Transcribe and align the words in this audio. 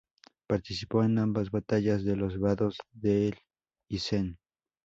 Participó 0.47 1.03
en 1.03 1.19
ambas 1.19 1.51
Batallas 1.51 2.03
de 2.03 2.15
los 2.15 2.39
Vados 2.39 2.79
del 2.91 3.37
Isen. 3.87 4.39